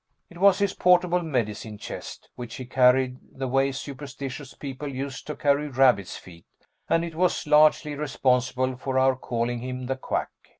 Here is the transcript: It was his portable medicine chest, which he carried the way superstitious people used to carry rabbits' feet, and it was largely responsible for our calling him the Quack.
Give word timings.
It 0.31 0.39
was 0.39 0.57
his 0.57 0.73
portable 0.73 1.21
medicine 1.21 1.77
chest, 1.77 2.27
which 2.35 2.55
he 2.55 2.65
carried 2.65 3.19
the 3.37 3.47
way 3.47 3.71
superstitious 3.71 4.55
people 4.55 4.87
used 4.87 5.27
to 5.27 5.35
carry 5.35 5.67
rabbits' 5.67 6.17
feet, 6.17 6.47
and 6.89 7.05
it 7.05 7.13
was 7.13 7.45
largely 7.45 7.93
responsible 7.93 8.77
for 8.77 8.97
our 8.97 9.15
calling 9.15 9.59
him 9.59 9.85
the 9.85 9.95
Quack. 9.97 10.29